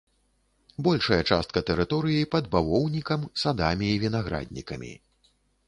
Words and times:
Большая 0.87 1.19
частка 1.35 1.63
тэрыторыі 1.69 2.25
пад 2.37 2.49
бавоўнікам, 2.57 3.29
садамі 3.45 3.87
і 3.93 4.01
вінаграднікамі. 4.07 4.93